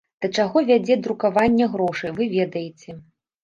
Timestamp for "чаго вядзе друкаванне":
0.37-1.65